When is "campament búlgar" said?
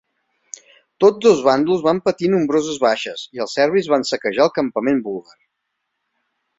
4.61-5.41